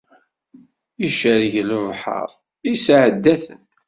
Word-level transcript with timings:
Icerreg 1.07 1.55
lebḥer, 1.69 2.29
isɛedda-ten. 2.71 3.63